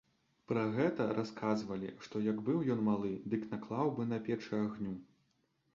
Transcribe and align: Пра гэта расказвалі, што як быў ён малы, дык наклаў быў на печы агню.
Пра 0.51 0.61
гэта 0.77 1.05
расказвалі, 1.17 1.91
што 2.07 2.23
як 2.29 2.41
быў 2.49 2.65
ён 2.75 2.83
малы, 2.91 3.13
дык 3.35 3.47
наклаў 3.53 3.95
быў 4.01 4.13
на 4.15 4.19
печы 4.31 4.53
агню. 4.67 4.99